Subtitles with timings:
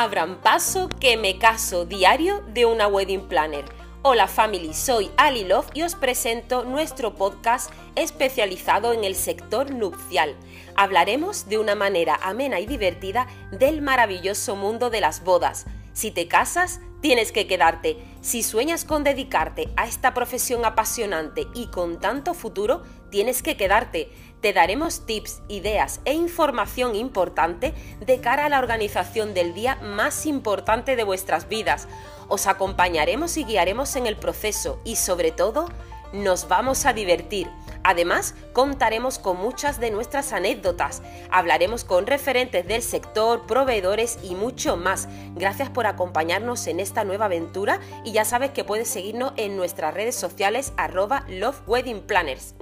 [0.00, 3.64] Abran paso que me caso diario de una wedding planner.
[4.02, 10.36] Hola family, soy Ali Love y os presento nuestro podcast especializado en el sector nupcial.
[10.76, 15.66] Hablaremos de una manera amena y divertida del maravilloso mundo de las bodas.
[15.98, 17.96] Si te casas, tienes que quedarte.
[18.20, 24.08] Si sueñas con dedicarte a esta profesión apasionante y con tanto futuro, tienes que quedarte.
[24.40, 30.24] Te daremos tips, ideas e información importante de cara a la organización del día más
[30.24, 31.88] importante de vuestras vidas.
[32.28, 35.66] Os acompañaremos y guiaremos en el proceso y sobre todo
[36.12, 37.50] nos vamos a divertir.
[37.84, 44.76] Además, contaremos con muchas de nuestras anécdotas, hablaremos con referentes del sector, proveedores y mucho
[44.76, 45.08] más.
[45.34, 49.94] Gracias por acompañarnos en esta nueva aventura y ya sabes que puedes seguirnos en nuestras
[49.94, 52.54] redes sociales arroba Love Wedding Planners.